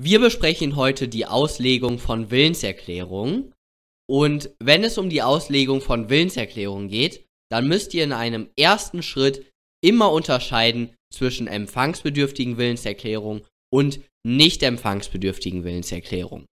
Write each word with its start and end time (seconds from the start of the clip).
Wir 0.00 0.20
besprechen 0.20 0.76
heute 0.76 1.08
die 1.08 1.26
Auslegung 1.26 1.98
von 1.98 2.30
Willenserklärungen. 2.30 3.52
Und 4.08 4.50
wenn 4.60 4.84
es 4.84 4.96
um 4.96 5.10
die 5.10 5.22
Auslegung 5.22 5.80
von 5.80 6.08
Willenserklärungen 6.08 6.88
geht, 6.88 7.26
dann 7.50 7.66
müsst 7.66 7.92
ihr 7.94 8.04
in 8.04 8.12
einem 8.12 8.48
ersten 8.56 9.02
Schritt 9.02 9.50
immer 9.84 10.12
unterscheiden 10.12 10.94
zwischen 11.12 11.48
empfangsbedürftigen 11.48 12.58
Willenserklärungen 12.58 13.44
und 13.72 14.00
nicht 14.24 14.62
empfangsbedürftigen 14.62 15.64
Willenserklärungen. 15.64 16.46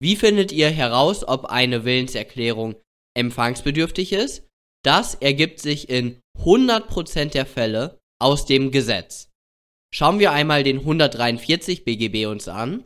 Wie 0.00 0.14
findet 0.14 0.52
ihr 0.52 0.70
heraus, 0.70 1.26
ob 1.26 1.46
eine 1.46 1.84
Willenserklärung 1.84 2.76
empfangsbedürftig 3.16 4.12
ist? 4.12 4.46
Das 4.84 5.16
ergibt 5.16 5.58
sich 5.58 5.88
in 5.88 6.20
100% 6.38 7.32
der 7.32 7.46
Fälle 7.46 7.98
aus 8.20 8.46
dem 8.46 8.70
Gesetz. 8.70 9.30
Schauen 9.94 10.18
wir 10.18 10.32
einmal 10.32 10.62
den 10.62 10.78
143 10.78 11.84
BGB 11.84 12.26
uns 12.26 12.48
an. 12.48 12.84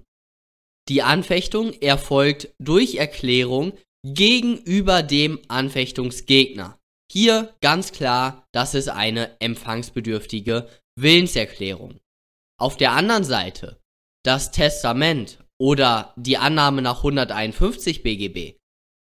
Die 0.88 1.02
Anfechtung 1.02 1.72
erfolgt 1.80 2.54
durch 2.58 2.96
Erklärung 2.96 3.72
gegenüber 4.04 5.02
dem 5.02 5.40
Anfechtungsgegner. 5.48 6.78
Hier 7.10 7.54
ganz 7.60 7.92
klar, 7.92 8.46
das 8.52 8.74
ist 8.74 8.88
eine 8.88 9.40
empfangsbedürftige 9.40 10.68
Willenserklärung. 10.98 12.00
Auf 12.58 12.76
der 12.76 12.92
anderen 12.92 13.24
Seite, 13.24 13.80
das 14.24 14.50
Testament 14.50 15.38
oder 15.60 16.14
die 16.16 16.36
Annahme 16.36 16.82
nach 16.82 16.98
151 16.98 18.02
BGB, 18.02 18.56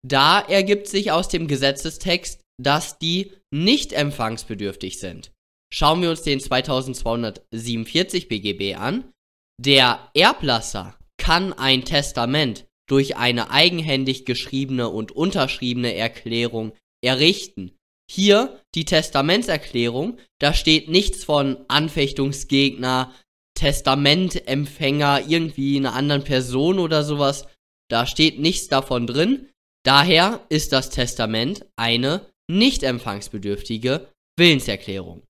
da 0.06 0.40
ergibt 0.40 0.88
sich 0.88 1.12
aus 1.12 1.28
dem 1.28 1.48
Gesetzestext, 1.48 2.42
dass 2.60 2.98
die 2.98 3.34
nicht 3.52 3.94
empfangsbedürftig 3.94 5.00
sind. 5.00 5.32
Schauen 5.74 6.02
wir 6.02 6.10
uns 6.10 6.22
den 6.22 6.40
2247 6.40 8.28
BGB 8.28 8.76
an. 8.76 9.12
Der 9.60 10.10
Erblasser 10.14 10.98
kann 11.18 11.54
ein 11.54 11.86
Testament 11.86 12.66
durch 12.90 13.16
eine 13.16 13.52
eigenhändig 13.52 14.26
geschriebene 14.26 14.90
und 14.90 15.14
unterschriebene 15.14 15.96
Erklärung 15.96 16.74
errichten. 17.02 17.72
Hier 18.10 18.60
die 18.76 18.84
Testamentserklärung, 18.84 20.18
da 20.40 20.54
steht 20.54 20.90
nichts 20.90 21.24
von 21.24 21.64
Anfechtungsgegner, 21.70 23.14
Testamentempfänger, 23.56 25.30
irgendwie 25.30 25.78
einer 25.78 25.94
anderen 25.94 26.26
Person 26.26 26.80
oder 26.80 27.04
sowas. 27.04 27.48
Da 27.90 28.06
steht 28.06 28.40
nichts 28.40 28.68
davon 28.68 29.08
drin. 29.08 29.50
Daher 29.86 30.46
ist 30.50 30.74
das 30.74 30.90
Testament 30.90 31.66
eine 31.78 32.26
nicht 32.50 32.84
empfangsbedürftige 32.84 34.10
Willenserklärung. 34.38 35.24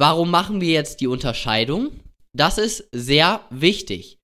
Warum 0.00 0.30
machen 0.30 0.62
wir 0.62 0.72
jetzt 0.72 1.02
die 1.02 1.08
Unterscheidung? 1.08 1.90
Das 2.32 2.56
ist 2.56 2.88
sehr 2.90 3.44
wichtig. 3.50 4.16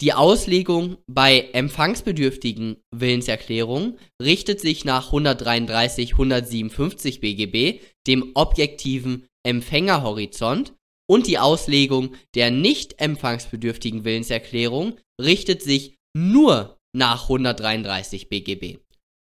Die 0.00 0.12
Auslegung 0.12 0.96
bei 1.06 1.50
empfangsbedürftigen 1.52 2.78
Willenserklärungen 2.92 3.96
richtet 4.20 4.60
sich 4.60 4.84
nach 4.84 5.06
133 5.06 6.14
157 6.14 7.20
BGB, 7.20 7.80
dem 8.08 8.32
objektiven 8.34 9.28
Empfängerhorizont, 9.46 10.74
und 11.08 11.28
die 11.28 11.38
Auslegung 11.38 12.16
der 12.34 12.50
nicht 12.50 13.00
empfangsbedürftigen 13.00 14.04
Willenserklärung 14.04 14.98
richtet 15.22 15.62
sich 15.62 15.96
nur 16.16 16.76
nach 16.92 17.22
133 17.22 18.28
BGB. 18.28 18.78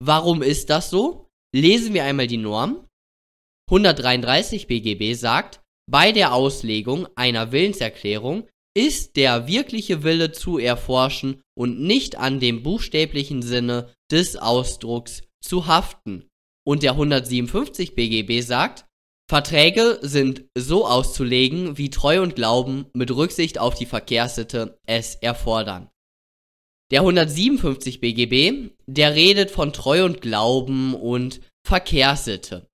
Warum 0.04 0.42
ist 0.42 0.68
das 0.68 0.90
so? 0.90 1.30
Lesen 1.54 1.94
wir 1.94 2.04
einmal 2.04 2.26
die 2.26 2.36
Norm. 2.36 2.86
133 3.70 4.66
BGB 4.66 5.14
sagt, 5.14 5.61
bei 5.90 6.12
der 6.12 6.34
Auslegung 6.34 7.08
einer 7.16 7.52
Willenserklärung 7.52 8.48
ist 8.74 9.16
der 9.16 9.46
wirkliche 9.46 10.02
Wille 10.02 10.32
zu 10.32 10.58
erforschen 10.58 11.42
und 11.54 11.80
nicht 11.80 12.16
an 12.16 12.40
dem 12.40 12.62
buchstäblichen 12.62 13.42
Sinne 13.42 13.92
des 14.10 14.36
Ausdrucks 14.36 15.22
zu 15.42 15.66
haften. 15.66 16.28
Und 16.64 16.82
der 16.82 16.92
157 16.92 17.94
BGB 17.94 18.40
sagt, 18.40 18.86
Verträge 19.28 19.98
sind 20.02 20.44
so 20.56 20.86
auszulegen, 20.86 21.78
wie 21.78 21.90
Treu 21.90 22.22
und 22.22 22.36
Glauben 22.36 22.86
mit 22.94 23.10
Rücksicht 23.10 23.58
auf 23.58 23.74
die 23.74 23.86
Verkehrssitte 23.86 24.78
es 24.86 25.14
erfordern. 25.16 25.90
Der 26.90 27.00
157 27.00 28.00
BGB, 28.00 28.70
der 28.86 29.14
redet 29.14 29.50
von 29.50 29.72
Treu 29.72 30.04
und 30.04 30.20
Glauben 30.20 30.94
und 30.94 31.40
Verkehrssitte. 31.66 32.68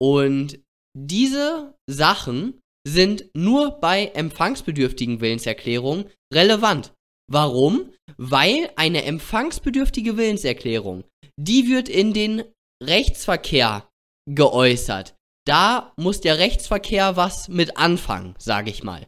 Und 0.00 0.60
diese 1.06 1.74
Sachen 1.88 2.60
sind 2.86 3.30
nur 3.34 3.80
bei 3.80 4.06
empfangsbedürftigen 4.06 5.20
Willenserklärungen 5.20 6.06
relevant. 6.32 6.92
Warum? 7.30 7.92
Weil 8.16 8.70
eine 8.76 9.04
empfangsbedürftige 9.04 10.16
Willenserklärung, 10.16 11.04
die 11.38 11.68
wird 11.68 11.88
in 11.88 12.14
den 12.14 12.42
Rechtsverkehr 12.82 13.88
geäußert. 14.28 15.14
Da 15.46 15.92
muss 15.96 16.20
der 16.20 16.38
Rechtsverkehr 16.38 17.16
was 17.16 17.48
mit 17.48 17.76
anfangen, 17.76 18.34
sage 18.38 18.70
ich 18.70 18.82
mal. 18.82 19.06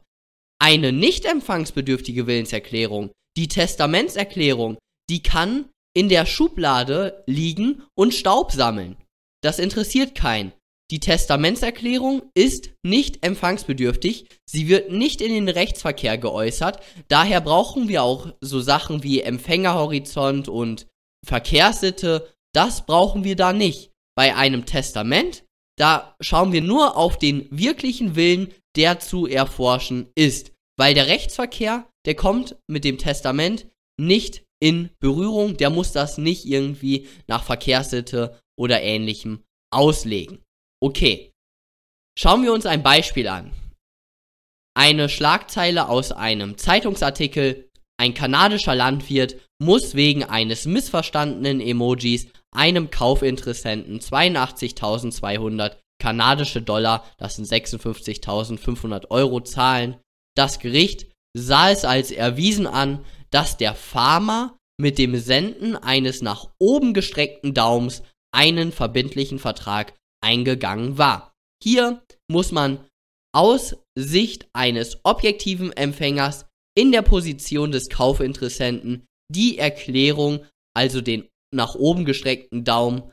Eine 0.60 0.92
nicht 0.92 1.24
empfangsbedürftige 1.24 2.26
Willenserklärung, 2.26 3.10
die 3.36 3.48
Testamentserklärung, 3.48 4.78
die 5.08 5.22
kann 5.22 5.70
in 5.96 6.08
der 6.08 6.26
Schublade 6.26 7.24
liegen 7.26 7.82
und 7.96 8.14
Staub 8.14 8.52
sammeln. 8.52 8.96
Das 9.42 9.58
interessiert 9.58 10.14
keinen. 10.14 10.52
Die 10.90 10.98
Testamentserklärung 10.98 12.22
ist 12.34 12.72
nicht 12.82 13.24
empfangsbedürftig, 13.24 14.26
sie 14.44 14.66
wird 14.66 14.90
nicht 14.90 15.20
in 15.20 15.32
den 15.32 15.48
Rechtsverkehr 15.48 16.18
geäußert, 16.18 16.80
daher 17.06 17.40
brauchen 17.40 17.88
wir 17.88 18.02
auch 18.02 18.32
so 18.40 18.60
Sachen 18.60 19.04
wie 19.04 19.20
Empfängerhorizont 19.20 20.48
und 20.48 20.88
Verkehrssitte, 21.24 22.28
das 22.52 22.86
brauchen 22.86 23.22
wir 23.22 23.36
da 23.36 23.52
nicht. 23.52 23.92
Bei 24.16 24.34
einem 24.34 24.66
Testament, 24.66 25.44
da 25.78 26.16
schauen 26.20 26.52
wir 26.52 26.62
nur 26.62 26.96
auf 26.96 27.18
den 27.18 27.46
wirklichen 27.50 28.16
Willen, 28.16 28.52
der 28.76 28.98
zu 28.98 29.26
erforschen 29.26 30.10
ist, 30.16 30.52
weil 30.76 30.94
der 30.94 31.06
Rechtsverkehr, 31.06 31.88
der 32.04 32.16
kommt 32.16 32.56
mit 32.66 32.84
dem 32.84 32.98
Testament 32.98 33.68
nicht 33.96 34.42
in 34.60 34.90
Berührung, 34.98 35.56
der 35.56 35.70
muss 35.70 35.92
das 35.92 36.18
nicht 36.18 36.44
irgendwie 36.46 37.06
nach 37.28 37.44
Verkehrssitte 37.44 38.40
oder 38.58 38.82
ähnlichem 38.82 39.44
auslegen. 39.72 40.42
Okay. 40.82 41.32
Schauen 42.18 42.42
wir 42.42 42.52
uns 42.52 42.66
ein 42.66 42.82
Beispiel 42.82 43.28
an. 43.28 43.52
Eine 44.74 45.08
Schlagzeile 45.08 45.88
aus 45.88 46.12
einem 46.12 46.58
Zeitungsartikel. 46.58 47.68
Ein 47.98 48.14
kanadischer 48.14 48.74
Landwirt 48.74 49.36
muss 49.58 49.94
wegen 49.94 50.24
eines 50.24 50.64
missverstandenen 50.64 51.60
Emojis 51.60 52.28
einem 52.50 52.90
Kaufinteressenten 52.90 54.00
82.200 54.00 55.76
kanadische 56.00 56.62
Dollar, 56.62 57.04
das 57.18 57.36
sind 57.36 57.46
56.500 57.46 59.10
Euro, 59.10 59.40
zahlen. 59.40 60.00
Das 60.34 60.58
Gericht 60.58 61.12
sah 61.36 61.70
es 61.70 61.84
als 61.84 62.10
erwiesen 62.10 62.66
an, 62.66 63.04
dass 63.30 63.56
der 63.56 63.74
Farmer 63.74 64.56
mit 64.80 64.98
dem 64.98 65.16
Senden 65.16 65.76
eines 65.76 66.22
nach 66.22 66.48
oben 66.58 66.94
gestreckten 66.94 67.54
Daums 67.54 68.02
einen 68.32 68.72
verbindlichen 68.72 69.38
Vertrag 69.38 69.94
eingegangen 70.22 70.98
war. 70.98 71.32
Hier 71.62 72.02
muss 72.30 72.52
man 72.52 72.86
aus 73.34 73.76
Sicht 73.96 74.48
eines 74.52 74.98
objektiven 75.04 75.72
Empfängers 75.72 76.46
in 76.76 76.92
der 76.92 77.02
Position 77.02 77.72
des 77.72 77.88
Kaufinteressenten 77.88 79.06
die 79.32 79.58
Erklärung, 79.58 80.44
also 80.74 81.00
den 81.00 81.28
nach 81.54 81.74
oben 81.74 82.04
gestreckten 82.04 82.64
Daumen 82.64 83.12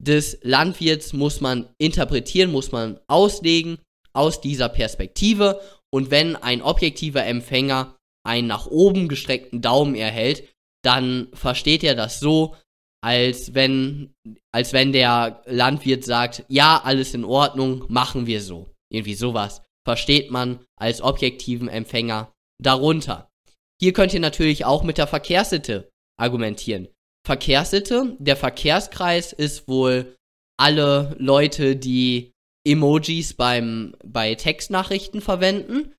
des 0.00 0.38
Landwirts 0.42 1.12
muss 1.12 1.40
man 1.40 1.68
interpretieren, 1.78 2.52
muss 2.52 2.72
man 2.72 3.00
auslegen 3.08 3.78
aus 4.12 4.40
dieser 4.40 4.68
Perspektive 4.68 5.60
und 5.92 6.10
wenn 6.10 6.36
ein 6.36 6.62
objektiver 6.62 7.24
Empfänger 7.24 7.96
einen 8.26 8.46
nach 8.46 8.66
oben 8.66 9.08
gestreckten 9.08 9.62
Daumen 9.62 9.94
erhält, 9.94 10.48
dann 10.84 11.28
versteht 11.32 11.82
er 11.82 11.94
das 11.94 12.20
so, 12.20 12.54
als 13.00 13.54
wenn, 13.54 14.14
als 14.52 14.72
wenn 14.72 14.92
der 14.92 15.42
Landwirt 15.46 16.04
sagt, 16.04 16.44
ja, 16.48 16.80
alles 16.82 17.14
in 17.14 17.24
Ordnung, 17.24 17.84
machen 17.88 18.26
wir 18.26 18.40
so. 18.42 18.68
Irgendwie 18.90 19.14
sowas 19.14 19.62
versteht 19.88 20.30
man 20.30 20.60
als 20.76 21.00
objektiven 21.00 21.68
Empfänger 21.68 22.30
darunter. 22.62 23.30
Hier 23.80 23.94
könnt 23.94 24.12
ihr 24.12 24.20
natürlich 24.20 24.64
auch 24.64 24.82
mit 24.82 24.98
der 24.98 25.06
Verkehrssitte 25.06 25.88
argumentieren. 26.18 26.88
Verkehrssitte, 27.26 28.16
der 28.18 28.36
Verkehrskreis 28.36 29.32
ist 29.32 29.68
wohl 29.68 30.16
alle 30.58 31.16
Leute, 31.18 31.76
die 31.76 32.32
Emojis 32.66 33.34
beim, 33.34 33.94
bei 34.04 34.34
Textnachrichten 34.34 35.20
verwenden. 35.20 35.94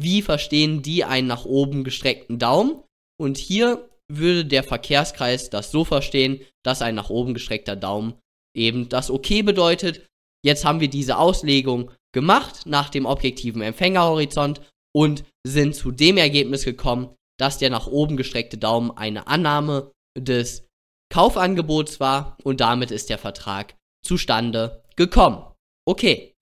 Wie 0.00 0.22
verstehen 0.22 0.82
die 0.82 1.04
einen 1.04 1.26
nach 1.26 1.44
oben 1.44 1.84
gestreckten 1.84 2.38
Daumen? 2.38 2.82
Und 3.20 3.36
hier 3.36 3.90
würde 4.10 4.44
der 4.46 4.62
Verkehrskreis 4.62 5.50
das 5.50 5.70
so 5.70 5.84
verstehen, 5.84 6.40
dass 6.64 6.82
ein 6.82 6.94
nach 6.94 7.10
oben 7.10 7.34
gestreckter 7.34 7.76
Daumen 7.76 8.14
eben 8.56 8.88
das 8.88 9.10
Okay 9.10 9.42
bedeutet. 9.42 10.06
Jetzt 10.44 10.64
haben 10.64 10.80
wir 10.80 10.88
diese 10.88 11.18
Auslegung 11.18 11.90
gemacht 12.14 12.66
nach 12.66 12.88
dem 12.88 13.06
objektiven 13.06 13.62
Empfängerhorizont 13.62 14.60
und 14.94 15.24
sind 15.46 15.74
zu 15.74 15.90
dem 15.90 16.16
Ergebnis 16.16 16.64
gekommen, 16.64 17.14
dass 17.38 17.58
der 17.58 17.70
nach 17.70 17.86
oben 17.86 18.16
gestreckte 18.16 18.58
Daumen 18.58 18.90
eine 18.90 19.26
Annahme 19.26 19.92
des 20.16 20.66
Kaufangebots 21.12 22.00
war 22.00 22.36
und 22.42 22.60
damit 22.60 22.90
ist 22.90 23.10
der 23.10 23.18
Vertrag 23.18 23.76
zustande 24.04 24.82
gekommen. 24.96 25.44
Okay. 25.86 26.34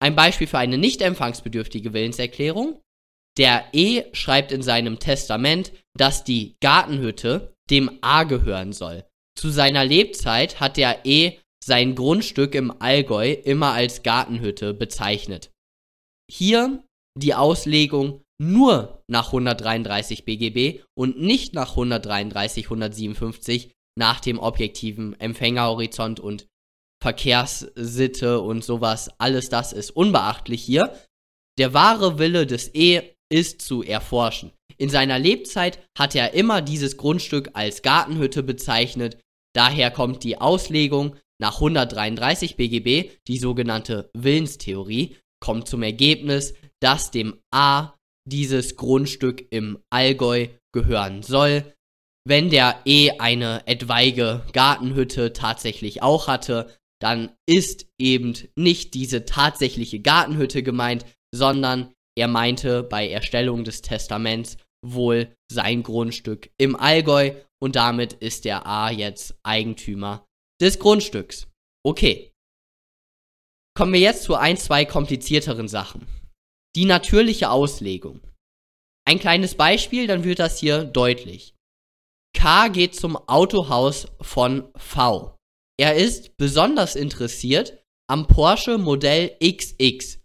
Ein 0.00 0.16
Beispiel 0.16 0.46
für 0.46 0.58
eine 0.58 0.78
nicht 0.78 1.00
empfangsbedürftige 1.02 1.92
Willenserklärung. 1.92 2.80
Der 3.38 3.64
E 3.72 4.04
schreibt 4.12 4.52
in 4.52 4.62
seinem 4.62 4.98
Testament, 4.98 5.72
dass 5.96 6.24
die 6.24 6.56
Gartenhütte 6.60 7.54
dem 7.70 7.98
A 8.02 8.24
gehören 8.24 8.72
soll. 8.72 9.04
Zu 9.36 9.50
seiner 9.50 9.84
Lebzeit 9.84 10.60
hat 10.60 10.76
der 10.76 11.04
E 11.04 11.38
sein 11.64 11.94
Grundstück 11.94 12.54
im 12.54 12.70
Allgäu 12.80 13.32
immer 13.32 13.72
als 13.72 14.02
Gartenhütte 14.02 14.74
bezeichnet. 14.74 15.50
Hier 16.30 16.84
die 17.16 17.34
Auslegung 17.34 18.22
nur 18.40 19.02
nach 19.08 19.28
133 19.28 20.24
BGB 20.24 20.82
und 20.94 21.20
nicht 21.20 21.54
nach 21.54 21.70
133, 21.70 22.66
157 22.66 23.72
nach 23.96 24.20
dem 24.20 24.38
objektiven 24.38 25.18
Empfängerhorizont 25.18 26.20
und 26.20 26.48
Verkehrssitte 27.02 28.40
und 28.40 28.64
sowas. 28.64 29.10
Alles 29.18 29.48
das 29.48 29.72
ist 29.72 29.90
unbeachtlich 29.90 30.62
hier. 30.62 30.98
Der 31.58 31.72
wahre 31.72 32.18
Wille 32.18 32.46
des 32.46 32.74
E 32.74 33.13
ist 33.30 33.62
zu 33.62 33.82
erforschen. 33.82 34.52
In 34.76 34.88
seiner 34.88 35.18
Lebzeit 35.18 35.78
hat 35.96 36.14
er 36.14 36.34
immer 36.34 36.62
dieses 36.62 36.96
Grundstück 36.96 37.50
als 37.54 37.82
Gartenhütte 37.82 38.42
bezeichnet. 38.42 39.18
Daher 39.54 39.90
kommt 39.90 40.24
die 40.24 40.40
Auslegung 40.40 41.16
nach 41.40 41.54
133 41.56 42.56
BGB, 42.56 43.10
die 43.26 43.38
sogenannte 43.38 44.10
Willenstheorie, 44.14 45.16
kommt 45.40 45.68
zum 45.68 45.82
Ergebnis, 45.82 46.54
dass 46.80 47.10
dem 47.10 47.40
A 47.52 47.94
dieses 48.26 48.76
Grundstück 48.76 49.46
im 49.50 49.78
Allgäu 49.90 50.48
gehören 50.72 51.22
soll. 51.22 51.74
Wenn 52.26 52.50
der 52.50 52.80
E 52.84 53.10
eine 53.18 53.66
etwaige 53.66 54.42
Gartenhütte 54.52 55.32
tatsächlich 55.34 56.02
auch 56.02 56.26
hatte, 56.26 56.74
dann 57.00 57.32
ist 57.46 57.86
eben 57.98 58.34
nicht 58.56 58.94
diese 58.94 59.26
tatsächliche 59.26 60.00
Gartenhütte 60.00 60.62
gemeint, 60.62 61.04
sondern 61.34 61.92
er 62.16 62.28
meinte 62.28 62.82
bei 62.82 63.08
Erstellung 63.08 63.64
des 63.64 63.82
Testaments 63.82 64.56
wohl 64.84 65.34
sein 65.50 65.82
Grundstück 65.82 66.50
im 66.58 66.76
Allgäu 66.76 67.32
und 67.62 67.76
damit 67.76 68.12
ist 68.14 68.44
der 68.44 68.66
A 68.66 68.90
jetzt 68.90 69.36
Eigentümer 69.42 70.26
des 70.60 70.78
Grundstücks. 70.78 71.48
Okay. 71.84 72.32
Kommen 73.76 73.92
wir 73.92 74.00
jetzt 74.00 74.22
zu 74.22 74.36
ein, 74.36 74.56
zwei 74.56 74.84
komplizierteren 74.84 75.66
Sachen. 75.66 76.06
Die 76.76 76.84
natürliche 76.84 77.50
Auslegung. 77.50 78.20
Ein 79.06 79.18
kleines 79.18 79.56
Beispiel, 79.56 80.06
dann 80.06 80.24
wird 80.24 80.38
das 80.38 80.58
hier 80.58 80.84
deutlich. 80.84 81.54
K 82.36 82.68
geht 82.68 82.94
zum 82.94 83.16
Autohaus 83.16 84.08
von 84.20 84.70
V. 84.76 85.36
Er 85.78 85.96
ist 85.96 86.36
besonders 86.36 86.94
interessiert 86.94 87.82
am 88.08 88.26
Porsche 88.26 88.78
Modell 88.78 89.36
XX. 89.42 90.20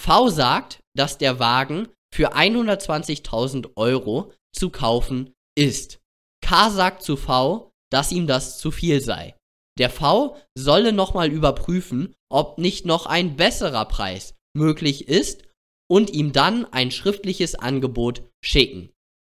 V 0.00 0.28
sagt, 0.28 0.79
dass 0.96 1.18
der 1.18 1.38
Wagen 1.38 1.88
für 2.12 2.34
120.000 2.34 3.70
Euro 3.76 4.32
zu 4.52 4.70
kaufen 4.70 5.32
ist. 5.56 6.00
K 6.42 6.70
sagt 6.70 7.02
zu 7.02 7.16
V, 7.16 7.70
dass 7.90 8.12
ihm 8.12 8.26
das 8.26 8.58
zu 8.58 8.70
viel 8.70 9.00
sei. 9.00 9.36
Der 9.78 9.90
V 9.90 10.36
solle 10.56 10.92
nochmal 10.92 11.30
überprüfen, 11.30 12.14
ob 12.30 12.58
nicht 12.58 12.86
noch 12.86 13.06
ein 13.06 13.36
besserer 13.36 13.84
Preis 13.86 14.34
möglich 14.54 15.08
ist 15.08 15.44
und 15.90 16.10
ihm 16.10 16.32
dann 16.32 16.66
ein 16.72 16.90
schriftliches 16.90 17.54
Angebot 17.54 18.22
schicken. 18.44 18.90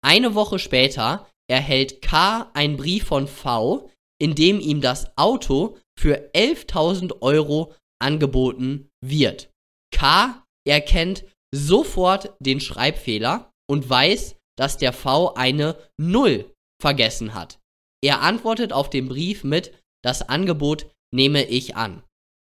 Eine 0.04 0.36
Woche 0.36 0.60
später 0.60 1.28
erhält 1.50 2.02
K 2.02 2.50
einen 2.54 2.78
Brief 2.78 3.06
von 3.06 3.28
V, 3.28 3.90
in 4.20 4.36
dem 4.36 4.60
ihm 4.60 4.82
das 4.82 5.18
Auto 5.18 5.78
für 5.98 6.32
11.000 6.34 7.22
Euro 7.22 7.74
angeboten 8.00 8.90
wird. 9.02 9.52
K 9.94 10.44
erkennt 10.68 11.26
sofort 11.54 12.34
den 12.40 12.60
Schreibfehler 12.60 13.52
und 13.70 13.90
weiß, 13.90 14.36
dass 14.58 14.78
der 14.78 14.94
V 14.94 15.34
eine 15.34 15.78
Null 15.98 16.54
vergessen 16.82 17.34
hat. 17.34 17.60
Er 18.04 18.22
antwortet 18.22 18.74
auf 18.74 18.90
den 18.90 19.08
Brief 19.08 19.44
mit, 19.44 19.74
das 20.04 20.28
Angebot 20.28 20.88
nehme 21.14 21.44
ich 21.44 21.76
an. 21.76 22.04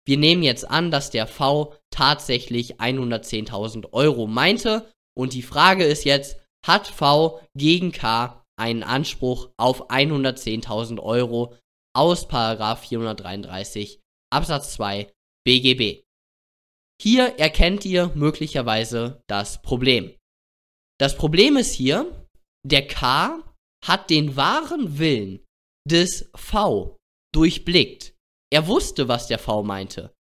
Wir 0.06 0.18
nehmen 0.18 0.44
jetzt 0.44 0.70
an, 0.70 0.92
dass 0.92 1.12
der 1.12 1.28
V 1.28 1.76
tatsächlich 1.92 2.80
110.000 2.80 3.94
Euro 3.94 4.28
meinte. 4.28 4.92
Und 5.16 5.34
die 5.34 5.44
Frage 5.44 5.84
ist 5.84 6.04
jetzt, 6.04 6.40
hat 6.66 6.88
V 6.88 7.42
gegen 7.56 7.92
K 7.92 8.44
einen 8.60 8.84
Anspruch 8.84 9.50
auf 9.58 9.90
110.000 9.90 11.00
Euro 11.00 11.56
aus 11.96 12.26
433 12.26 14.02
Absatz 14.32 14.74
2 14.74 15.12
BGB? 15.46 16.04
Hier 17.02 17.40
erkennt 17.40 17.86
ihr 17.86 18.12
möglicherweise 18.16 19.24
das 19.28 19.62
Problem. 19.62 20.16
Das 21.00 21.16
Problem 21.16 21.56
ist 21.56 21.74
hier, 21.74 22.28
der 22.66 22.88
K 22.88 23.42
hat 23.86 24.10
den 24.10 24.36
wahren 24.36 25.00
Willen 25.00 25.46
des 25.90 26.30
V 26.36 26.98
durchblickt. 27.34 28.14
Er 28.52 28.68
wusste, 28.68 29.08
was 29.08 29.28
der 29.28 29.40
V 29.40 29.64
meinte. 29.64 30.14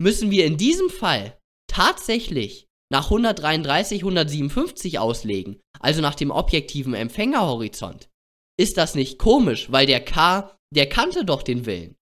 Müssen 0.00 0.30
wir 0.30 0.44
in 0.44 0.56
diesem 0.56 0.90
Fall 0.90 1.38
tatsächlich 1.70 2.66
nach 2.92 3.04
133, 3.04 4.00
157 4.00 4.98
auslegen, 4.98 5.60
also 5.78 6.02
nach 6.02 6.16
dem 6.16 6.30
objektiven 6.30 6.94
Empfängerhorizont, 6.94 8.08
ist 8.58 8.76
das 8.76 8.94
nicht 8.94 9.18
komisch, 9.18 9.70
weil 9.70 9.86
der 9.86 10.04
K, 10.04 10.56
der 10.74 10.88
kannte 10.88 11.24
doch 11.24 11.42
den 11.42 11.66
Willen. 11.66 11.96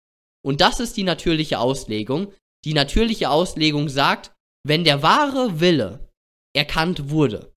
Und 0.44 0.60
das 0.60 0.80
ist 0.80 0.96
die 0.96 1.04
natürliche 1.04 1.58
Auslegung. 1.58 2.32
Die 2.64 2.74
natürliche 2.74 3.30
Auslegung 3.30 3.88
sagt, 3.88 4.32
wenn 4.66 4.84
der 4.84 5.02
wahre 5.02 5.60
Wille 5.60 6.10
erkannt 6.54 7.10
wurde, 7.10 7.52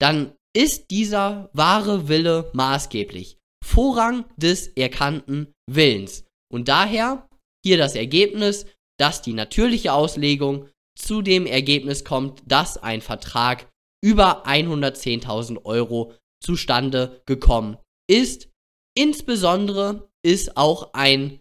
dann 0.00 0.34
ist 0.56 0.90
dieser 0.90 1.50
wahre 1.52 2.08
Wille 2.08 2.50
maßgeblich. 2.52 3.38
Vorrang 3.64 4.24
des 4.36 4.68
erkannten 4.68 5.52
Willens. 5.66 6.24
Und 6.52 6.68
daher 6.68 7.28
hier 7.64 7.78
das 7.78 7.94
Ergebnis, 7.94 8.66
dass 8.98 9.22
die 9.22 9.32
natürliche 9.32 9.92
Auslegung 9.92 10.68
zu 10.96 11.22
dem 11.22 11.46
Ergebnis 11.46 12.04
kommt, 12.04 12.42
dass 12.46 12.76
ein 12.76 13.00
Vertrag 13.00 13.68
über 14.04 14.46
110.000 14.46 15.64
Euro 15.64 16.14
zustande 16.42 17.22
gekommen 17.26 17.78
ist. 18.08 18.50
Insbesondere 18.96 20.10
ist 20.22 20.56
auch 20.56 20.92
ein 20.92 21.40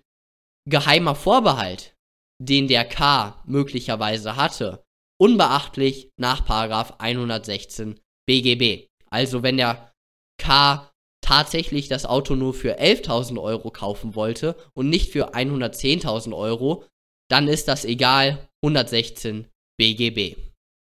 geheimer 0.68 1.14
Vorbehalt, 1.14 1.93
den 2.42 2.68
der 2.68 2.86
K 2.86 3.42
möglicherweise 3.46 4.36
hatte, 4.36 4.84
unbeachtlich 5.20 6.10
nach 6.18 6.48
116 6.50 8.00
BGB. 8.28 8.88
Also 9.10 9.44
wenn 9.44 9.58
der 9.58 9.94
K 10.38 10.92
tatsächlich 11.24 11.88
das 11.88 12.06
Auto 12.06 12.36
nur 12.36 12.54
für 12.54 12.80
11.000 12.80 13.42
Euro 13.42 13.72
kaufen 13.72 14.16
wollte 14.16 14.56
und 14.74 14.90
nicht 14.90 15.12
für 15.12 15.34
110.000 15.34 16.36
Euro, 16.36 16.86
dann 17.30 17.48
ist 17.48 17.68
das 17.68 17.86
egal 17.86 18.50
116 18.64 19.48
BGB. 19.78 20.38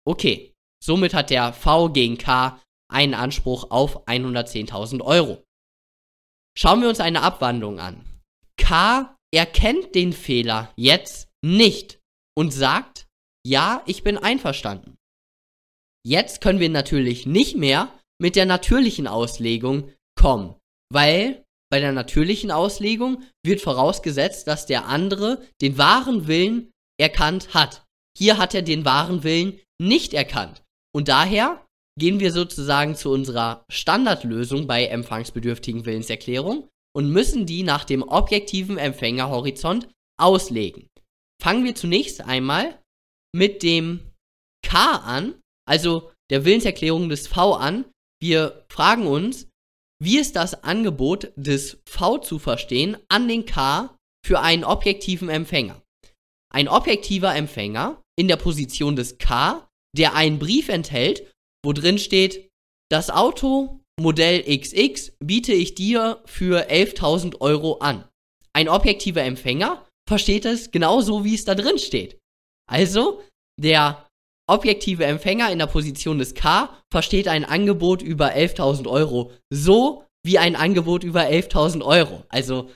Okay, 0.06 0.52
somit 0.82 1.14
hat 1.14 1.30
der 1.30 1.52
V 1.52 1.90
gegen 1.90 2.18
K 2.18 2.60
einen 2.90 3.14
Anspruch 3.14 3.70
auf 3.70 4.06
110.000 4.08 5.02
Euro. 5.02 5.44
Schauen 6.56 6.80
wir 6.80 6.88
uns 6.88 7.00
eine 7.00 7.22
Abwandlung 7.22 7.78
an. 7.78 8.04
K 8.56 9.16
erkennt 9.32 9.94
den 9.94 10.12
Fehler 10.12 10.72
jetzt 10.76 11.29
nicht 11.44 12.00
und 12.36 12.52
sagt, 12.52 13.06
ja, 13.46 13.82
ich 13.86 14.02
bin 14.02 14.18
einverstanden. 14.18 14.96
Jetzt 16.06 16.40
können 16.40 16.60
wir 16.60 16.70
natürlich 16.70 17.26
nicht 17.26 17.56
mehr 17.56 17.92
mit 18.20 18.36
der 18.36 18.46
natürlichen 18.46 19.06
Auslegung 19.06 19.92
kommen. 20.18 20.54
Weil 20.92 21.44
bei 21.70 21.80
der 21.80 21.92
natürlichen 21.92 22.50
Auslegung 22.50 23.22
wird 23.44 23.60
vorausgesetzt, 23.60 24.46
dass 24.46 24.66
der 24.66 24.86
andere 24.86 25.46
den 25.60 25.78
wahren 25.78 26.26
Willen 26.26 26.72
erkannt 26.98 27.54
hat. 27.54 27.84
Hier 28.18 28.38
hat 28.38 28.54
er 28.54 28.62
den 28.62 28.84
wahren 28.84 29.22
Willen 29.22 29.60
nicht 29.80 30.12
erkannt. 30.14 30.62
Und 30.94 31.08
daher 31.08 31.64
gehen 31.98 32.18
wir 32.18 32.32
sozusagen 32.32 32.96
zu 32.96 33.10
unserer 33.10 33.64
Standardlösung 33.70 34.66
bei 34.66 34.86
empfangsbedürftigen 34.86 35.86
Willenserklärung 35.86 36.68
und 36.94 37.10
müssen 37.10 37.46
die 37.46 37.62
nach 37.62 37.84
dem 37.84 38.02
objektiven 38.02 38.78
Empfängerhorizont 38.78 39.88
auslegen. 40.18 40.89
Fangen 41.40 41.64
wir 41.64 41.74
zunächst 41.74 42.20
einmal 42.20 42.78
mit 43.34 43.62
dem 43.62 44.12
K 44.64 44.96
an, 44.96 45.40
also 45.66 46.12
der 46.30 46.44
Willenserklärung 46.44 47.08
des 47.08 47.28
V 47.28 47.54
an. 47.54 47.86
Wir 48.20 48.66
fragen 48.68 49.06
uns, 49.06 49.48
wie 50.02 50.18
ist 50.18 50.36
das 50.36 50.62
Angebot 50.64 51.32
des 51.36 51.78
V 51.86 52.18
zu 52.18 52.38
verstehen 52.38 52.96
an 53.08 53.28
den 53.28 53.46
K 53.46 53.96
für 54.24 54.40
einen 54.40 54.64
objektiven 54.64 55.28
Empfänger? 55.28 55.82
Ein 56.52 56.68
objektiver 56.68 57.34
Empfänger 57.34 58.02
in 58.18 58.28
der 58.28 58.36
Position 58.36 58.96
des 58.96 59.18
K, 59.18 59.66
der 59.96 60.14
einen 60.14 60.38
Brief 60.38 60.68
enthält, 60.68 61.32
wo 61.64 61.72
drin 61.72 61.98
steht, 61.98 62.50
das 62.90 63.10
Auto 63.10 63.80
Modell 64.00 64.42
XX 64.42 65.12
biete 65.20 65.52
ich 65.52 65.74
dir 65.74 66.22
für 66.24 66.70
11.000 66.70 67.40
Euro 67.40 67.78
an. 67.78 68.08
Ein 68.52 68.68
objektiver 68.68 69.22
Empfänger 69.22 69.86
versteht 70.10 70.44
es 70.44 70.72
genauso, 70.72 71.24
wie 71.24 71.36
es 71.36 71.44
da 71.44 71.54
drin 71.54 71.78
steht. 71.78 72.18
Also, 72.68 73.22
der 73.56 74.08
objektive 74.50 75.04
Empfänger 75.04 75.52
in 75.52 75.60
der 75.60 75.68
Position 75.68 76.18
des 76.18 76.34
K 76.34 76.76
versteht 76.92 77.28
ein 77.28 77.44
Angebot 77.44 78.02
über 78.02 78.34
11.000 78.34 78.88
Euro 78.88 79.30
so 79.50 80.04
wie 80.26 80.36
ein 80.38 80.56
Angebot 80.56 81.04
über 81.04 81.22
11.000 81.22 81.84
Euro. 81.84 82.24
Also, 82.28 82.70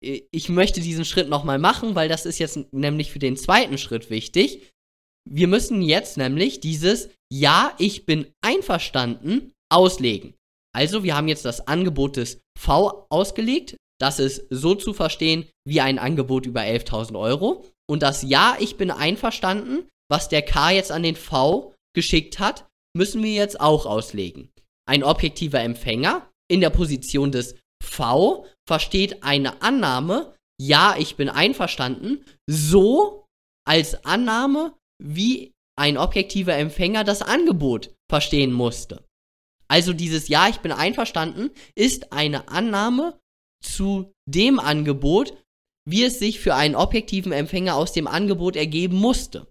ich 0.00 0.48
möchte 0.48 0.80
diesen 0.80 1.04
Schritt 1.04 1.28
nochmal 1.28 1.58
machen, 1.58 1.94
weil 1.94 2.08
das 2.08 2.24
ist 2.24 2.38
jetzt 2.38 2.72
nämlich 2.72 3.12
für 3.12 3.18
den 3.18 3.36
zweiten 3.36 3.76
Schritt 3.76 4.08
wichtig. 4.08 4.72
Wir 5.28 5.46
müssen 5.46 5.82
jetzt 5.82 6.16
nämlich 6.16 6.60
dieses 6.60 7.10
Ja, 7.30 7.74
ich 7.76 8.06
bin 8.06 8.32
einverstanden 8.40 9.52
auslegen. 9.70 10.32
Also, 10.74 11.02
wir 11.02 11.14
haben 11.14 11.28
jetzt 11.28 11.44
das 11.44 11.68
Angebot 11.68 12.16
des 12.16 12.40
V 12.58 13.06
ausgelegt. 13.10 13.76
Das 14.00 14.18
ist 14.18 14.46
so 14.50 14.74
zu 14.74 14.92
verstehen 14.92 15.46
wie 15.66 15.80
ein 15.80 15.98
Angebot 15.98 16.46
über 16.46 16.60
11.000 16.60 17.18
Euro. 17.18 17.64
Und 17.88 18.02
das 18.02 18.22
Ja, 18.22 18.56
ich 18.58 18.76
bin 18.76 18.90
einverstanden, 18.90 19.88
was 20.10 20.28
der 20.28 20.42
K 20.42 20.70
jetzt 20.70 20.92
an 20.92 21.02
den 21.02 21.16
V 21.16 21.74
geschickt 21.94 22.38
hat, 22.38 22.66
müssen 22.96 23.22
wir 23.22 23.32
jetzt 23.32 23.60
auch 23.60 23.86
auslegen. 23.86 24.50
Ein 24.86 25.04
objektiver 25.04 25.60
Empfänger 25.60 26.30
in 26.50 26.60
der 26.60 26.70
Position 26.70 27.32
des 27.32 27.56
V 27.82 28.46
versteht 28.66 29.22
eine 29.22 29.62
Annahme, 29.62 30.34
ja, 30.60 30.96
ich 30.98 31.16
bin 31.16 31.28
einverstanden, 31.28 32.24
so 32.48 33.26
als 33.66 34.04
Annahme, 34.04 34.74
wie 35.02 35.52
ein 35.76 35.96
objektiver 35.96 36.56
Empfänger 36.56 37.04
das 37.04 37.22
Angebot 37.22 37.94
verstehen 38.10 38.52
musste. 38.52 39.04
Also 39.68 39.92
dieses 39.92 40.28
Ja, 40.28 40.48
ich 40.48 40.58
bin 40.58 40.72
einverstanden 40.72 41.50
ist 41.76 42.12
eine 42.12 42.48
Annahme 42.48 43.20
zu 43.62 44.12
dem 44.26 44.58
Angebot, 44.58 45.36
wie 45.88 46.04
es 46.04 46.18
sich 46.18 46.40
für 46.40 46.54
einen 46.54 46.74
objektiven 46.74 47.32
Empfänger 47.32 47.76
aus 47.76 47.92
dem 47.92 48.06
Angebot 48.06 48.56
ergeben 48.56 48.96
musste. 48.96 49.50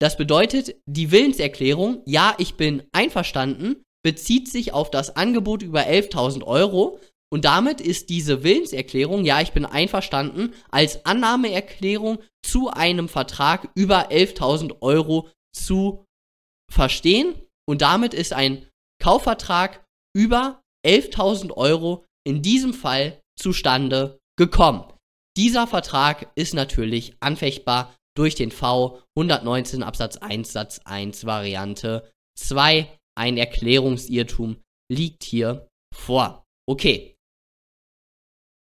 Das 0.00 0.16
bedeutet, 0.16 0.76
die 0.86 1.10
Willenserklärung, 1.10 2.02
ja, 2.06 2.34
ich 2.38 2.54
bin 2.54 2.84
einverstanden, 2.92 3.82
bezieht 4.04 4.48
sich 4.48 4.72
auf 4.72 4.90
das 4.90 5.16
Angebot 5.16 5.62
über 5.62 5.80
11.000 5.80 6.44
Euro 6.44 7.00
und 7.30 7.44
damit 7.44 7.80
ist 7.80 8.08
diese 8.08 8.42
Willenserklärung, 8.42 9.24
ja, 9.24 9.40
ich 9.40 9.52
bin 9.52 9.66
einverstanden, 9.66 10.54
als 10.70 11.04
Annahmeerklärung 11.04 12.22
zu 12.44 12.70
einem 12.70 13.08
Vertrag 13.08 13.70
über 13.74 14.10
11.000 14.10 14.80
Euro 14.80 15.28
zu 15.54 16.04
verstehen 16.72 17.34
und 17.68 17.82
damit 17.82 18.14
ist 18.14 18.32
ein 18.32 18.66
Kaufvertrag 19.02 19.84
über 20.16 20.62
11.000 20.86 21.52
Euro 21.52 22.06
in 22.28 22.42
diesem 22.42 22.74
Fall 22.74 23.22
zustande 23.38 24.18
gekommen. 24.38 24.84
Dieser 25.38 25.66
Vertrag 25.66 26.30
ist 26.34 26.52
natürlich 26.52 27.16
anfechtbar 27.20 27.96
durch 28.14 28.34
den 28.34 28.50
V 28.50 29.00
119 29.16 29.82
Absatz 29.82 30.18
1 30.18 30.52
Satz 30.52 30.80
1 30.84 31.24
Variante 31.24 32.12
2. 32.38 32.98
Ein 33.16 33.38
Erklärungsirrtum 33.38 34.62
liegt 34.92 35.24
hier 35.24 35.68
vor. 35.94 36.44
Okay. 36.68 37.16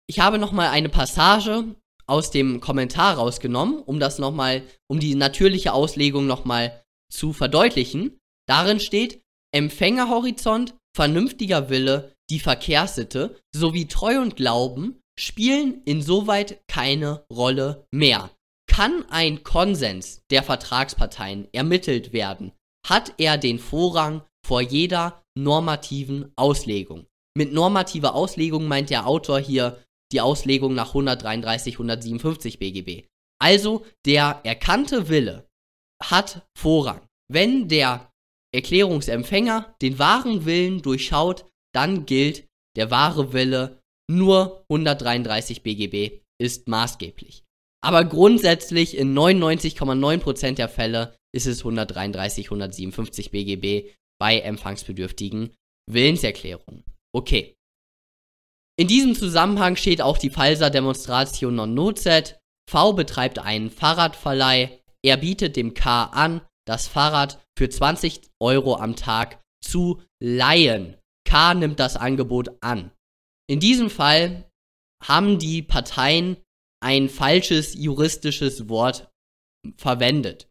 Ich 0.10 0.20
habe 0.20 0.40
nochmal 0.40 0.68
eine 0.68 0.90
Passage 0.90 1.76
aus 2.06 2.32
dem 2.32 2.60
Kommentar 2.60 3.16
rausgenommen, 3.16 3.82
um 3.82 4.00
das 4.00 4.20
nochmal, 4.20 4.64
um 4.90 5.00
die 5.00 5.16
natürliche 5.16 5.72
Auslegung 5.72 6.28
nochmal 6.28 6.84
zu 7.10 7.32
verdeutlichen. 7.32 8.20
Darin 8.46 8.82
steht, 8.82 9.22
Empfängerhorizont, 9.54 10.76
vernünftiger 10.96 11.70
Wille, 11.70 12.13
die 12.30 12.40
Verkehrssitte 12.40 13.40
sowie 13.54 13.88
Treu 13.88 14.20
und 14.20 14.36
Glauben 14.36 15.02
spielen 15.20 15.82
insoweit 15.86 16.62
keine 16.68 17.26
Rolle 17.32 17.88
mehr. 17.92 18.32
Kann 18.68 19.06
ein 19.10 19.44
Konsens 19.44 20.24
der 20.32 20.42
Vertragsparteien 20.42 21.48
ermittelt 21.54 22.14
werden, 22.14 22.54
hat 22.88 23.14
er 23.18 23.38
den 23.38 23.60
Vorrang 23.60 24.24
vor 24.46 24.62
jeder 24.62 25.24
normativen 25.38 26.32
Auslegung. 26.36 27.06
Mit 27.36 27.54
normativer 27.54 28.16
Auslegung 28.16 28.68
meint 28.68 28.90
der 28.90 29.08
Autor 29.08 29.40
hier 29.40 29.84
die 30.12 30.22
Auslegung 30.22 30.76
nach 30.76 30.90
133, 30.90 31.76
157 31.76 32.60
BGB. 32.60 33.08
Also 33.40 33.86
der 34.06 34.42
erkannte 34.44 35.10
Wille 35.10 35.48
hat 36.02 36.48
Vorrang. 36.58 37.02
Wenn 37.32 37.68
der 37.68 38.12
Erklärungsempfänger 38.54 39.76
den 39.82 39.98
wahren 39.98 40.46
Willen 40.46 40.82
durchschaut, 40.82 41.46
dann 41.74 42.06
gilt 42.06 42.48
der 42.76 42.92
wahre 42.92 43.34
Wille 43.34 43.82
nur 44.10 44.64
133 44.70 45.64
BGB 45.64 46.22
ist 46.40 46.68
maßgeblich. 46.68 47.44
Aber 47.84 48.06
grundsätzlich 48.06 48.98
in 48.98 49.14
99,9% 49.18 50.56
der 50.56 50.70
Fälle 50.70 51.16
ist 51.34 51.48
es 51.48 51.60
133, 51.60 52.48
157 52.48 53.32
BGB 53.32 53.92
bei 54.20 54.40
empfangsbedürftigen 54.40 55.54
Willenserklärungen. 55.90 56.84
Okay. 57.14 57.56
In 58.80 58.88
diesem 58.88 59.16
Zusammenhang 59.16 59.76
steht 59.76 60.02
auch 60.02 60.18
die 60.18 60.30
Falsa 60.30 60.70
Demonstratio 60.70 61.52
non 61.52 61.74
nocet. 61.74 62.40
V 62.70 62.94
betreibt 62.94 63.40
einen 63.40 63.70
Fahrradverleih. 63.70 64.80
Er 65.04 65.18
bietet 65.18 65.58
dem 65.58 65.74
K 65.74 66.06
an, 66.06 66.42
das 66.66 66.88
Fahrrad 66.88 67.44
für 67.58 67.70
20 67.70 68.22
Euro 68.40 68.78
am 68.78 68.96
Tag 68.96 69.42
zu 69.62 70.02
leihen. 70.22 70.96
K 71.26 71.54
nimmt 71.54 71.80
das 71.80 71.96
Angebot 71.96 72.52
an. 72.62 72.92
In 73.50 73.60
diesem 73.60 73.90
Fall 73.90 74.50
haben 75.04 75.40
die 75.40 75.62
Parteien 75.62 76.38
ein 76.82 77.10
falsches 77.10 77.74
juristisches 77.74 78.70
Wort 78.70 79.12
verwendet. 79.78 80.50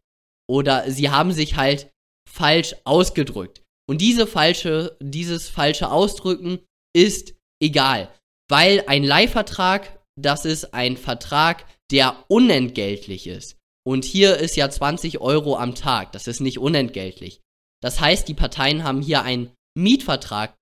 Oder 0.49 0.89
sie 0.91 1.09
haben 1.09 1.31
sich 1.31 1.55
halt 1.55 1.91
falsch 2.29 2.75
ausgedrückt. 2.83 3.63
Und 3.87 4.01
diese 4.01 4.27
falsche, 4.27 4.97
dieses 5.01 5.49
falsche 5.49 5.91
Ausdrücken 5.91 6.59
ist 6.95 7.35
egal. 7.61 8.11
Weil 8.49 8.83
ein 8.87 9.03
Leihvertrag, 9.03 10.03
das 10.19 10.45
ist 10.45 10.73
ein 10.73 10.97
Vertrag, 10.97 11.65
der 11.91 12.23
unentgeltlich 12.27 13.27
ist. 13.27 13.57
Und 13.85 14.05
hier 14.05 14.37
ist 14.37 14.55
ja 14.55 14.69
20 14.69 15.19
Euro 15.19 15.57
am 15.57 15.75
Tag. 15.75 16.13
Das 16.13 16.27
ist 16.27 16.39
nicht 16.39 16.59
unentgeltlich. 16.59 17.41
Das 17.81 17.99
heißt, 17.99 18.27
die 18.27 18.33
Parteien 18.33 18.83
haben 18.83 19.01
hier 19.01 19.23
einen 19.23 19.51
Mietvertrag 19.77 20.55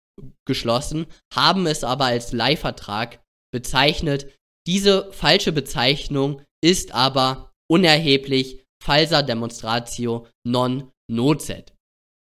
geschlossen, 0.45 1.05
haben 1.33 1.67
es 1.67 1.83
aber 1.83 2.05
als 2.05 2.31
Leihvertrag 2.31 3.23
bezeichnet. 3.53 4.37
Diese 4.67 5.11
falsche 5.11 5.51
Bezeichnung 5.51 6.41
ist 6.63 6.93
aber 6.93 7.51
unerheblich 7.69 8.63
falsa 8.83 9.21
demonstratio 9.21 10.27
non 10.45 10.91
nocet. 11.09 11.73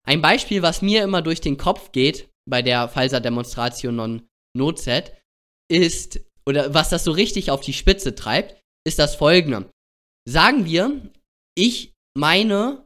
Ein 0.06 0.22
Beispiel, 0.22 0.62
was 0.62 0.82
mir 0.82 1.04
immer 1.04 1.22
durch 1.22 1.42
den 1.42 1.58
Kopf 1.58 1.92
geht 1.92 2.30
bei 2.50 2.62
der 2.62 2.90
falsa 2.90 3.20
demonstratio 3.20 3.92
non 3.92 4.28
nocet, 4.56 5.14
ist, 5.72 6.20
oder 6.46 6.74
was 6.74 6.90
das 6.90 7.04
so 7.04 7.12
richtig 7.12 7.52
auf 7.52 7.62
die 7.62 7.74
Spitze 7.74 8.16
treibt, 8.16 8.62
ist 8.86 9.00
das 9.00 9.16
folgende. 9.16 9.72
Sagen 10.30 10.66
wir, 10.66 11.10
ich 11.56 11.94
meine 12.16 12.83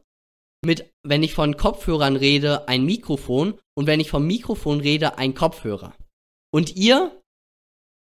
mit, 0.68 0.92
wenn 1.02 1.24
ich 1.24 1.34
von 1.34 1.56
Kopfhörern 1.56 2.14
rede, 2.14 2.68
ein 2.68 2.84
Mikrofon 2.84 3.58
und 3.76 3.86
wenn 3.86 3.98
ich 3.98 4.10
vom 4.10 4.26
Mikrofon 4.26 4.80
rede, 4.80 5.18
ein 5.18 5.34
Kopfhörer. 5.34 5.94
Und 6.54 6.76
ihr 6.76 7.20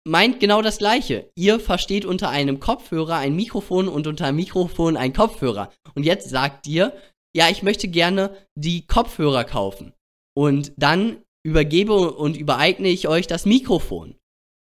meint 0.07 0.41
genau 0.41 0.63
das 0.63 0.79
gleiche. 0.79 1.31
Ihr 1.35 1.61
versteht 1.61 2.05
unter 2.05 2.31
einem 2.31 2.61
Kopfhörer 2.61 3.17
ein 3.17 3.37
Mikrofon 3.37 3.89
und 3.89 4.07
unter 4.07 4.27
einem 4.27 4.37
Mikrofon 4.37 4.97
ein 4.97 5.13
Kopfhörer. 5.13 5.73
Und 5.95 6.05
jetzt 6.05 6.31
sagt 6.31 6.67
ihr, 6.67 6.97
ja, 7.37 7.49
ich 7.51 7.63
möchte 7.63 7.89
gerne 7.89 8.37
die 8.55 8.87
Kopfhörer 8.87 9.45
kaufen. 9.45 9.93
Und 10.37 10.73
dann 10.77 11.23
übergebe 11.45 12.13
und 12.13 12.37
übereigne 12.37 12.89
ich 12.89 13.09
euch 13.09 13.27
das 13.27 13.47
Mikrofon. 13.47 14.15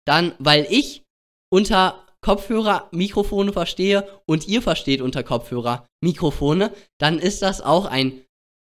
Dann, 0.07 0.35
weil 0.39 0.67
ich 0.71 1.03
unter 1.51 2.02
Kopfhörer 2.23 2.89
Mikrofone 2.93 3.53
verstehe 3.53 4.09
und 4.27 4.47
ihr 4.49 4.63
versteht 4.63 5.01
unter 5.01 5.23
Kopfhörer 5.23 5.87
Mikrofone, 6.03 6.73
dann 6.99 7.19
ist 7.19 7.43
das 7.43 7.61
auch 7.61 7.85
ein, 7.85 8.25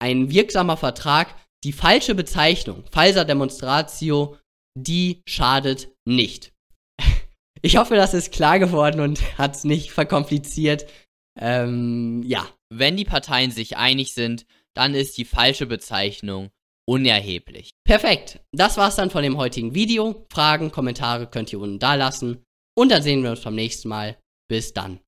ein 0.00 0.30
wirksamer 0.30 0.76
Vertrag. 0.76 1.34
Die 1.64 1.72
falsche 1.72 2.14
Bezeichnung, 2.14 2.84
falsa 2.90 3.24
demonstratio, 3.24 4.36
die 4.76 5.22
schadet 5.26 5.88
nicht. 6.04 6.52
Ich 7.62 7.78
hoffe, 7.78 7.96
das 7.96 8.14
ist 8.14 8.32
klar 8.32 8.60
geworden 8.60 9.00
und 9.00 9.38
hat 9.38 9.56
es 9.56 9.64
nicht 9.64 9.90
verkompliziert. 9.90 10.86
Ähm, 11.40 12.22
ja. 12.24 12.46
Wenn 12.72 12.96
die 12.96 13.04
Parteien 13.04 13.50
sich 13.50 13.76
einig 13.76 14.12
sind, 14.14 14.46
dann 14.74 14.94
ist 14.94 15.16
die 15.18 15.24
falsche 15.24 15.66
Bezeichnung 15.66 16.50
unerheblich. 16.86 17.70
Perfekt. 17.84 18.40
Das 18.52 18.76
war's 18.76 18.96
dann 18.96 19.10
von 19.10 19.22
dem 19.22 19.36
heutigen 19.36 19.74
Video. 19.74 20.26
Fragen, 20.30 20.70
Kommentare 20.70 21.26
könnt 21.26 21.52
ihr 21.52 21.60
unten 21.60 21.78
da 21.78 21.94
lassen. 21.94 22.45
Und 22.78 22.90
dann 22.90 23.02
sehen 23.02 23.23
wir 23.23 23.30
uns 23.30 23.40
beim 23.40 23.54
nächsten 23.54 23.88
Mal. 23.88 24.18
Bis 24.49 24.73
dann. 24.73 25.00